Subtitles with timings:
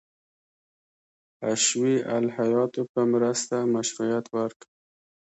[1.41, 4.63] حشوي الهیاتو په مرسته مشروعیت ورکړ.